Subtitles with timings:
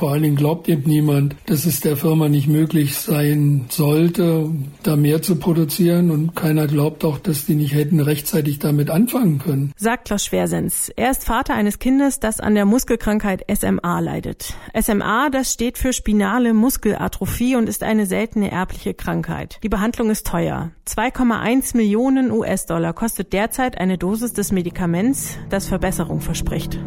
[0.00, 4.48] Vor allen Dingen glaubt eben niemand, dass es der Firma nicht möglich sein sollte,
[4.84, 6.12] da mehr zu produzieren.
[6.12, 9.72] Und keiner glaubt auch, dass die nicht hätten rechtzeitig damit anfangen können.
[9.76, 10.88] Sagt Klaus Schwersens.
[10.94, 14.54] Er ist Vater eines Kindes, das an der Muskelkrankheit SMA leidet.
[14.80, 19.58] SMA, das steht für spinale Muskelatrophie und ist eine seltene erbliche Krankheit.
[19.64, 20.70] Die Behandlung ist teuer.
[20.86, 26.78] 2,1 Millionen US-Dollar kostet derzeit eine Dosis des Medikaments, das Verbesserung verspricht.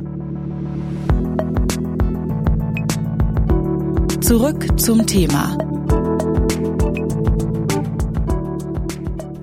[4.32, 5.58] Zurück zum Thema.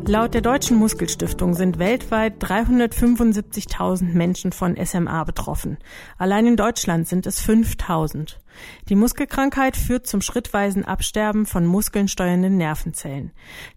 [0.06, 5.76] Laut der Deutschen Muskelstiftung sind weltweit 375.000 Menschen von SMA betroffen.
[6.16, 8.36] Allein in Deutschland sind es 5.000.
[8.88, 13.32] Die Muskelkrankheit führt zum schrittweisen Absterben von muskelnsteuernden Nervenzellen.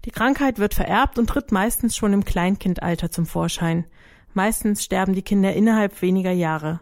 [0.06, 3.84] Die Krankheit wird vererbt und tritt meistens schon im Kleinkindalter zum Vorschein.
[4.34, 6.80] Meistens sterben die Kinder innerhalb weniger Jahre.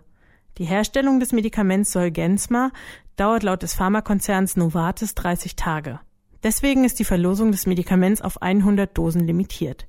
[0.59, 2.71] Die Herstellung des Medikaments Solgensma
[3.15, 6.01] dauert laut des Pharmakonzerns Novartis 30 Tage.
[6.43, 9.88] Deswegen ist die Verlosung des Medikaments auf 100 Dosen limitiert.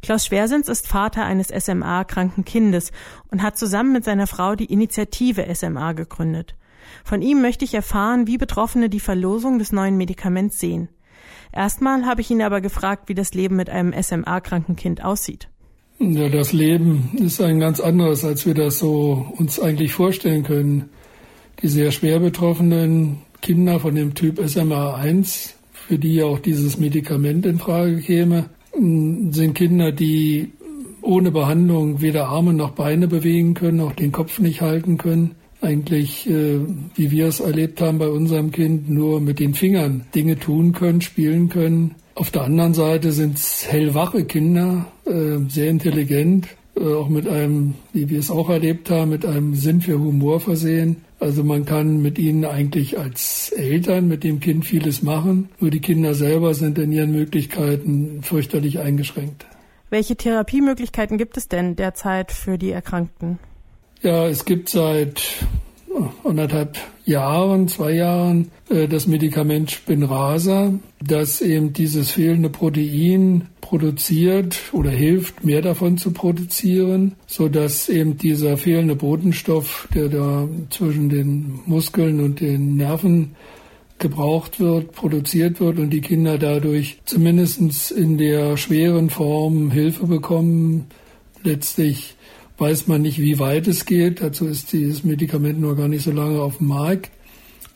[0.00, 2.90] Klaus Schwersens ist Vater eines SMA-kranken Kindes
[3.30, 6.56] und hat zusammen mit seiner Frau die Initiative SMA gegründet.
[7.04, 10.88] Von ihm möchte ich erfahren, wie Betroffene die Verlosung des neuen Medikaments sehen.
[11.52, 15.50] Erstmal habe ich ihn aber gefragt, wie das Leben mit einem SMA-kranken Kind aussieht.
[16.00, 20.90] Ja, das Leben ist ein ganz anderes, als wir das so uns eigentlich vorstellen können.
[21.60, 27.58] Die sehr schwer betroffenen Kinder von dem Typ SMA1, für die auch dieses Medikament in
[27.58, 30.52] Frage käme, sind Kinder, die
[31.02, 35.34] ohne Behandlung weder Arme noch Beine bewegen können, auch den Kopf nicht halten können.
[35.60, 36.60] Eigentlich, äh,
[36.94, 41.00] wie wir es erlebt haben bei unserem Kind, nur mit den Fingern Dinge tun können,
[41.00, 41.96] spielen können.
[42.18, 47.74] Auf der anderen Seite sind es hellwache Kinder, äh, sehr intelligent, äh, auch mit einem,
[47.92, 50.96] wie wir es auch erlebt haben, mit einem Sinn für Humor versehen.
[51.20, 55.78] Also man kann mit ihnen eigentlich als Eltern mit dem Kind vieles machen, nur die
[55.78, 59.46] Kinder selber sind in ihren Möglichkeiten fürchterlich eingeschränkt.
[59.88, 63.38] Welche Therapiemöglichkeiten gibt es denn derzeit für die Erkrankten?
[64.02, 65.46] Ja, es gibt seit
[66.24, 70.72] anderthalb Jahren, zwei Jahren äh, das Medikament Spinrasa,
[71.04, 78.16] das eben dieses fehlende Protein produziert oder hilft, mehr davon zu produzieren, so dass eben
[78.16, 83.36] dieser fehlende Botenstoff, der da zwischen den Muskeln und den Nerven
[83.98, 90.86] gebraucht wird, produziert wird und die Kinder dadurch zumindest in der schweren Form Hilfe bekommen,
[91.42, 92.16] letztlich
[92.58, 94.20] weiß man nicht, wie weit es geht.
[94.20, 97.10] Dazu ist dieses Medikament noch gar nicht so lange auf dem Markt.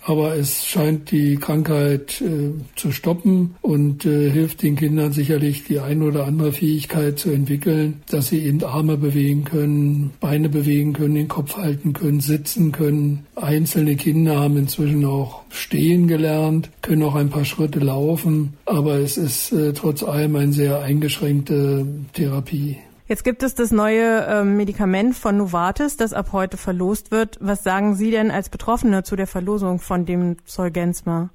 [0.05, 5.79] Aber es scheint die Krankheit äh, zu stoppen und äh, hilft den Kindern sicherlich die
[5.79, 11.15] ein oder andere Fähigkeit zu entwickeln, dass sie eben Arme bewegen können, Beine bewegen können,
[11.15, 13.27] den Kopf halten können, sitzen können.
[13.37, 19.17] Einzelne Kinder haben inzwischen auch stehen gelernt, können auch ein paar Schritte laufen, aber es
[19.17, 22.79] ist äh, trotz allem eine sehr eingeschränkte Therapie.
[23.13, 27.37] Jetzt gibt es das neue ähm, Medikament von Novartis, das ab heute verlost wird.
[27.43, 31.29] Was sagen Sie denn als Betroffene zu der Verlosung von dem Zolgensma?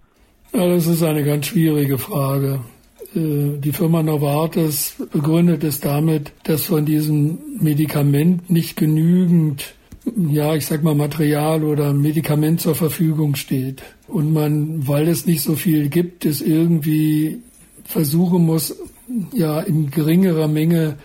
[0.53, 2.61] Ja, das ist eine ganz schwierige Frage.
[3.13, 9.75] Äh, die Firma Novartis begründet es damit, dass von diesem Medikament nicht genügend,
[10.31, 13.83] ja, ich sag mal, Material oder Medikament zur Verfügung steht.
[14.07, 17.37] Und man, weil es nicht so viel gibt, es irgendwie
[17.83, 18.75] versuchen muss,
[19.31, 20.97] ja, in geringerer Menge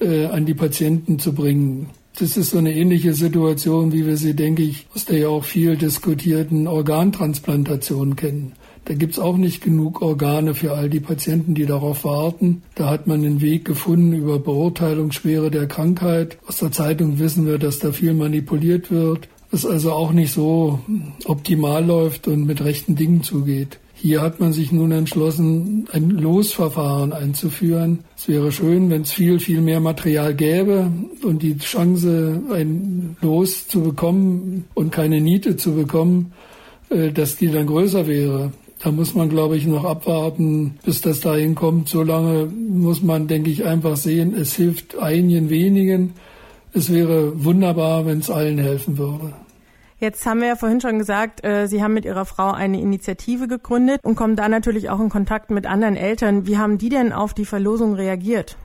[0.00, 1.90] äh, an die Patienten zu bringen.
[2.18, 5.44] Das ist so eine ähnliche Situation, wie wir sie, denke ich, aus der ja auch
[5.44, 8.52] viel diskutierten Organtransplantation kennen.
[8.86, 12.62] Da gibt's auch nicht genug Organe für all die Patienten, die darauf warten.
[12.74, 16.38] Da hat man einen Weg gefunden über Beurteilungsschwere der Krankheit.
[16.46, 20.78] Aus der Zeitung wissen wir, dass da viel manipuliert wird, was also auch nicht so
[21.24, 23.78] optimal läuft und mit rechten Dingen zugeht.
[23.98, 28.00] Hier hat man sich nun entschlossen, ein Losverfahren einzuführen.
[28.14, 30.92] Es wäre schön, wenn es viel, viel mehr Material gäbe
[31.22, 36.32] und die Chance, ein Los zu bekommen und keine Niete zu bekommen,
[36.90, 38.52] äh, dass die dann größer wäre.
[38.82, 41.88] Da muss man, glaube ich, noch abwarten, bis das dahin kommt.
[41.88, 46.12] Solange muss man, denke ich, einfach sehen, es hilft einigen wenigen.
[46.74, 49.32] Es wäre wunderbar, wenn es allen helfen würde.
[49.98, 53.48] Jetzt haben wir ja vorhin schon gesagt, äh, Sie haben mit Ihrer Frau eine Initiative
[53.48, 56.46] gegründet und kommen da natürlich auch in Kontakt mit anderen Eltern.
[56.46, 58.58] Wie haben die denn auf die Verlosung reagiert?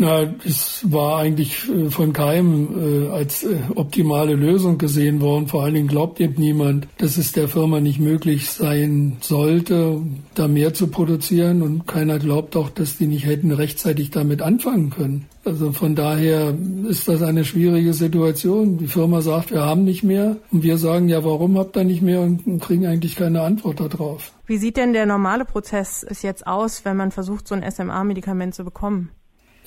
[0.00, 5.46] Na, es war eigentlich äh, von keinem äh, als äh, optimale Lösung gesehen worden.
[5.46, 10.00] Vor allen Dingen glaubt eben niemand, dass es der Firma nicht möglich sein sollte,
[10.34, 11.60] da mehr zu produzieren.
[11.60, 15.26] Und keiner glaubt auch, dass die nicht hätten rechtzeitig damit anfangen können.
[15.44, 16.54] Also von daher
[16.88, 18.78] ist das eine schwierige Situation.
[18.78, 20.38] Die Firma sagt, wir haben nicht mehr.
[20.50, 22.22] Und wir sagen, ja, warum habt ihr nicht mehr?
[22.22, 24.32] Und kriegen eigentlich keine Antwort darauf.
[24.46, 28.64] Wie sieht denn der normale Prozess jetzt aus, wenn man versucht, so ein SMA-Medikament zu
[28.64, 29.10] bekommen?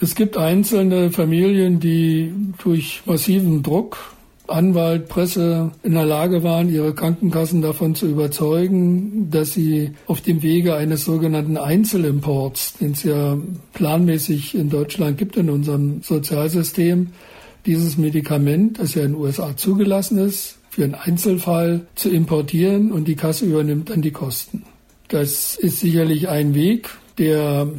[0.04, 4.14] Es gibt einzelne Familien, die durch massiven Druck,
[4.48, 10.44] Anwalt, Presse in der Lage waren, ihre Krankenkassen davon zu überzeugen, dass sie auf dem
[10.44, 13.38] Wege eines sogenannten Einzelimports, den es ja
[13.72, 17.08] planmäßig in Deutschland gibt in unserem Sozialsystem,
[17.66, 23.08] dieses Medikament, das ja in den USA zugelassen ist, für einen Einzelfall zu importieren und
[23.08, 24.64] die Kasse übernimmt dann die Kosten.
[25.08, 27.70] Das ist sicherlich ein Weg, der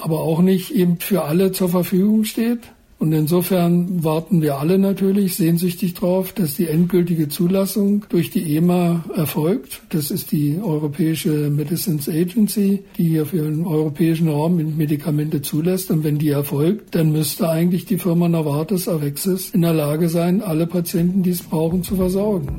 [0.00, 2.60] aber auch nicht eben für alle zur Verfügung steht.
[3.02, 9.04] Und insofern warten wir alle natürlich sehnsüchtig darauf, dass die endgültige Zulassung durch die EMA
[9.16, 9.82] erfolgt.
[9.88, 15.90] Das ist die Europäische Medicines Agency, die hier für den europäischen Raum Medikamente zulässt.
[15.90, 20.40] Und wenn die erfolgt, dann müsste eigentlich die Firma Novartis Avexis in der Lage sein,
[20.40, 22.56] alle Patienten, die es brauchen, zu versorgen.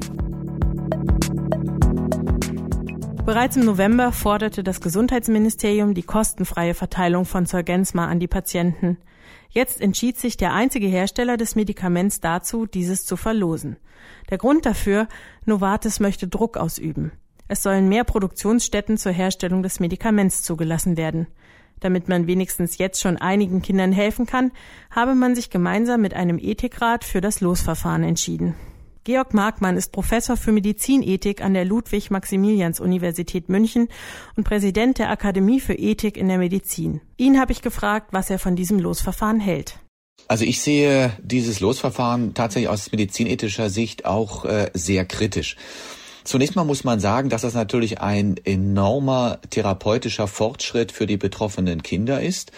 [3.26, 8.98] Bereits im November forderte das Gesundheitsministerium die kostenfreie Verteilung von Zolgensma an die Patienten.
[9.50, 13.78] Jetzt entschied sich der einzige Hersteller des Medikaments dazu, dieses zu verlosen.
[14.30, 15.08] Der Grund dafür,
[15.46, 17.14] Novartis möchte Druck ausüben.
[17.48, 21.28] Es sollen mehr Produktionsstätten zur Herstellung des Medikaments zugelassen werden.
[21.80, 24.52] Damit man wenigstens jetzt schon einigen Kindern helfen kann,
[24.92, 28.56] habe man sich gemeinsam mit einem Ethikrat für das Losverfahren entschieden.
[29.06, 33.90] Georg Markmann ist Professor für Medizinethik an der Ludwig-Maximilians-Universität München
[34.38, 37.02] und Präsident der Akademie für Ethik in der Medizin.
[37.18, 39.80] Ihn habe ich gefragt, was er von diesem Losverfahren hält.
[40.30, 45.58] Also ich sehe dieses Losverfahren tatsächlich aus medizinethischer Sicht auch äh, sehr kritisch.
[46.24, 51.84] Zunächst mal muss man sagen, dass das natürlich ein enormer therapeutischer Fortschritt für die betroffenen
[51.84, 52.54] Kinder ist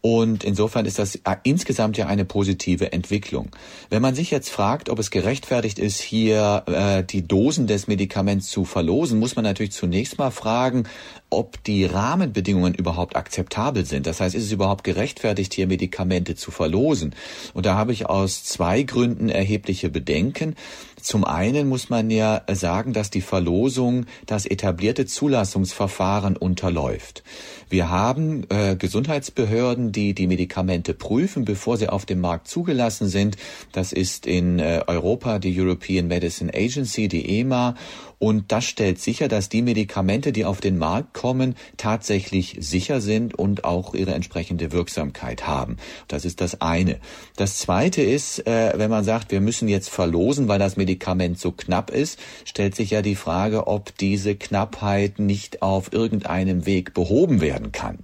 [0.00, 3.50] und insofern ist das insgesamt ja eine positive Entwicklung.
[3.90, 8.48] Wenn man sich jetzt fragt, ob es gerechtfertigt ist, hier äh, die Dosen des Medikaments
[8.48, 10.84] zu verlosen, muss man natürlich zunächst mal fragen,
[11.30, 14.06] ob die Rahmenbedingungen überhaupt akzeptabel sind.
[14.06, 17.14] Das heißt, ist es überhaupt gerechtfertigt, hier Medikamente zu verlosen?
[17.52, 20.54] Und da habe ich aus zwei Gründen erhebliche Bedenken.
[21.00, 27.22] Zum einen muss man ja sagen, dass die Verlosung das etablierte Zulassungsverfahren unterläuft.
[27.70, 33.36] Wir haben äh, Gesundheitsbehörden, die die Medikamente prüfen, bevor sie auf dem Markt zugelassen sind.
[33.72, 37.74] Das ist in äh, Europa die European Medicine Agency, die EMA.
[38.18, 43.34] Und das stellt sicher, dass die Medikamente, die auf den Markt kommen, tatsächlich sicher sind
[43.34, 45.76] und auch ihre entsprechende Wirksamkeit haben.
[46.08, 46.98] Das ist das eine.
[47.36, 51.52] Das zweite ist, äh, wenn man sagt, wir müssen jetzt verlosen, weil das Medikament so
[51.52, 57.40] knapp ist, stellt sich ja die Frage, ob diese Knappheit nicht auf irgendeinem Weg behoben
[57.40, 57.98] werden kann.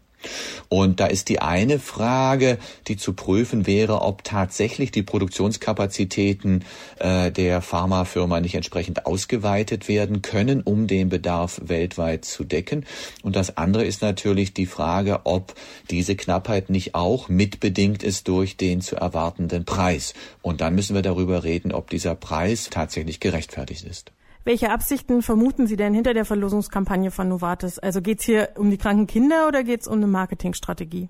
[0.69, 6.65] Und da ist die eine Frage, die zu prüfen wäre, ob tatsächlich die Produktionskapazitäten
[6.99, 12.87] äh, der Pharmafirma nicht entsprechend ausgeweitet werden können, um den Bedarf weltweit zu decken.
[13.23, 15.55] Und das andere ist natürlich die Frage, ob
[15.91, 20.15] diese Knappheit nicht auch mitbedingt ist durch den zu erwartenden Preis.
[20.43, 24.13] Und dann müssen wir darüber reden, ob dieser Preis tatsächlich gerechtfertigt ist.
[24.45, 27.79] Welche Absichten vermuten Sie denn hinter der Verlosungskampagne von Novartis?
[27.79, 31.09] Also geht es hier um die kranken Kinder oder geht es um eine Marketingstrategie?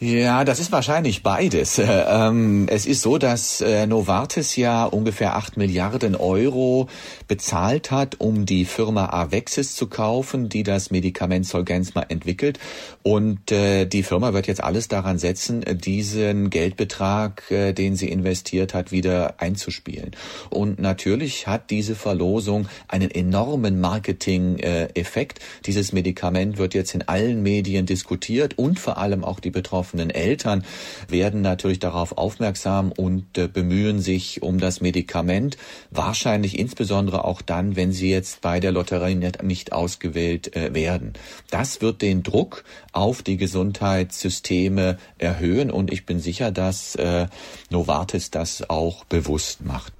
[0.00, 1.80] Ja, das ist wahrscheinlich beides.
[2.06, 6.88] Ähm, es ist so, dass äh, Novartis ja ungefähr acht Milliarden Euro
[7.28, 12.58] bezahlt hat, um die Firma Avexis zu kaufen, die das Medikament Zolgensma entwickelt.
[13.02, 18.74] Und äh, die Firma wird jetzt alles daran setzen, diesen Geldbetrag, äh, den sie investiert
[18.74, 20.12] hat, wieder einzuspielen.
[20.50, 25.40] Und natürlich hat diese Verlosung einen enormen Marketing-Effekt.
[25.66, 30.10] Dieses Medikament wird jetzt in allen Medien diskutiert und vor allem auch die Betroffenen betroffenen
[30.10, 30.64] Eltern
[31.08, 35.58] werden natürlich darauf aufmerksam und äh, bemühen sich um das Medikament.
[35.90, 41.12] Wahrscheinlich insbesondere auch dann, wenn sie jetzt bei der Lotterie nicht ausgewählt äh, werden.
[41.50, 47.26] Das wird den Druck auf die Gesundheitssysteme erhöhen und ich bin sicher, dass äh,
[47.70, 49.92] Novartis das auch bewusst macht.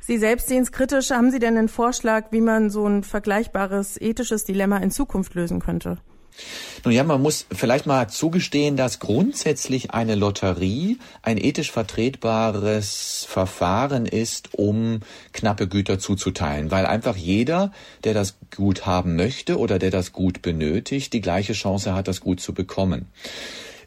[0.00, 1.10] Sie selbst sehen es kritisch.
[1.10, 5.58] Haben Sie denn einen Vorschlag, wie man so ein vergleichbares ethisches Dilemma in Zukunft lösen
[5.58, 5.98] könnte?
[6.84, 14.06] Nun ja, man muss vielleicht mal zugestehen, dass grundsätzlich eine Lotterie ein ethisch vertretbares Verfahren
[14.06, 15.00] ist, um
[15.32, 17.72] knappe Güter zuzuteilen, weil einfach jeder,
[18.04, 22.20] der das Gut haben möchte oder der das Gut benötigt, die gleiche Chance hat, das
[22.20, 23.06] Gut zu bekommen.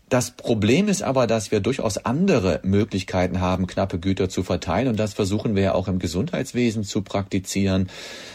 [0.10, 4.88] Das Problem ist aber, dass wir durchaus andere Möglichkeiten haben, knappe Güter zu verteilen.
[4.88, 7.90] Und das versuchen wir ja auch im Gesundheitswesen zu praktizieren.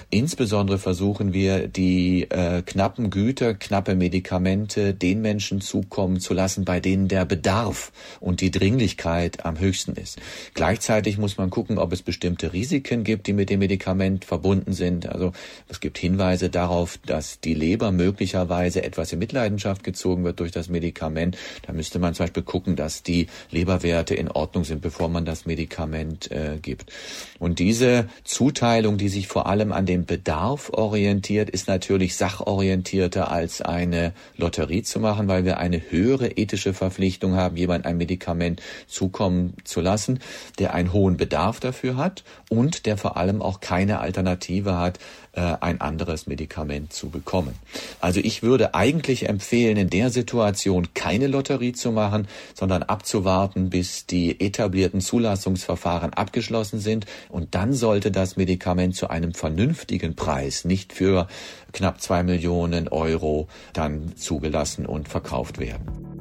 [0.09, 6.79] Insbesondere versuchen wir, die äh, knappen Güter, knappe Medikamente den Menschen zukommen zu lassen, bei
[6.79, 7.91] denen der Bedarf
[8.21, 10.21] und die Dringlichkeit am höchsten ist.
[10.55, 15.09] Gleichzeitig muss man gucken, ob es bestimmte Risiken gibt, die mit dem Medikament verbunden sind.
[15.09, 15.33] Also
[15.69, 20.69] es gibt Hinweise darauf, dass die Leber möglicherweise etwas in Mitleidenschaft gezogen wird durch das
[20.69, 21.37] Medikament.
[21.67, 25.47] Da müsste man zum Beispiel gucken, dass die Leberwerte in Ordnung sind, bevor man das
[25.47, 26.93] Medikament äh, gibt.
[27.39, 33.63] Und diese Zuteilung, die sich vor allem an dem Bedarf orientiert, ist natürlich sachorientierter als
[33.63, 39.55] eine Lotterie zu machen, weil wir eine höhere ethische Verpflichtung haben, jemand ein Medikament zukommen
[39.65, 40.21] zu lassen,
[40.59, 44.99] der einen hohen Bedarf dafür hat und der vor allem auch keine Alternative hat,
[45.41, 47.55] ein anderes Medikament zu bekommen.
[48.01, 54.07] Also ich würde eigentlich empfehlen, in der Situation keine Lotterie zu machen, sondern abzuwarten, bis
[54.07, 60.93] die etablierten Zulassungsverfahren abgeschlossen sind und dann sollte das Medikament zu einem vernünftigen Preis, nicht
[60.93, 61.27] für
[61.73, 66.14] knapp zwei Millionen Euro, dann zugelassen und verkauft werden.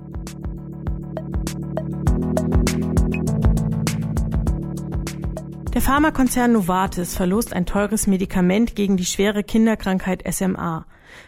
[5.74, 10.86] Der Pharmakonzern Novartis verlost ein teures Medikament gegen die schwere Kinderkrankheit SMA.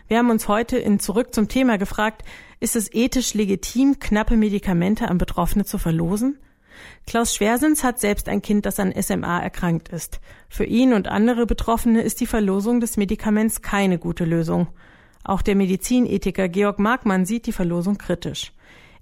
[0.07, 2.23] Wir haben uns heute in Zurück zum Thema gefragt,
[2.59, 6.37] ist es ethisch legitim, knappe Medikamente an Betroffene zu verlosen?
[7.07, 10.19] Klaus Schwersins hat selbst ein Kind, das an SMA erkrankt ist.
[10.47, 14.67] Für ihn und andere Betroffene ist die Verlosung des Medikaments keine gute Lösung.
[15.23, 18.51] Auch der Medizinethiker Georg Markmann sieht die Verlosung kritisch.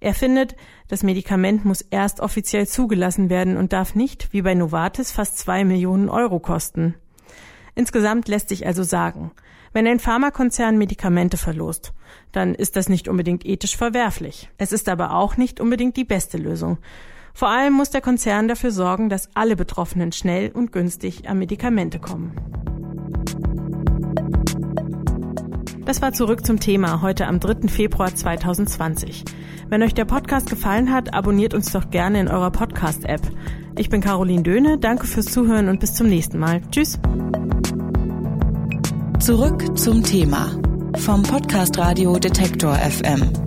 [0.03, 0.57] Er findet,
[0.89, 5.63] das Medikament muss erst offiziell zugelassen werden und darf nicht, wie bei Novartis, fast zwei
[5.63, 6.95] Millionen Euro kosten.
[7.74, 9.31] Insgesamt lässt sich also sagen,
[9.72, 11.93] wenn ein Pharmakonzern Medikamente verlost,
[12.33, 14.50] dann ist das nicht unbedingt ethisch verwerflich.
[14.57, 16.79] Es ist aber auch nicht unbedingt die beste Lösung.
[17.33, 22.00] Vor allem muss der Konzern dafür sorgen, dass alle Betroffenen schnell und günstig an Medikamente
[22.00, 22.82] kommen.
[25.85, 27.67] Das war zurück zum Thema heute am 3.
[27.67, 29.25] Februar 2020.
[29.69, 33.21] Wenn euch der Podcast gefallen hat, abonniert uns doch gerne in eurer Podcast-App.
[33.77, 36.61] Ich bin Caroline Döhne, danke fürs Zuhören und bis zum nächsten Mal.
[36.71, 36.99] Tschüss.
[39.19, 40.51] Zurück zum Thema
[40.97, 43.42] vom Podcast Radio Detektor FM.